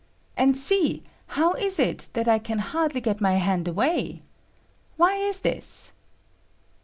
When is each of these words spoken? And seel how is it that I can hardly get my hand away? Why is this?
And 0.35 0.57
seel 0.57 1.01
how 1.27 1.53
is 1.53 1.77
it 1.77 2.07
that 2.13 2.27
I 2.27 2.39
can 2.39 2.57
hardly 2.57 3.01
get 3.01 3.21
my 3.21 3.33
hand 3.35 3.67
away? 3.67 4.23
Why 4.97 5.13
is 5.17 5.41
this? 5.41 5.93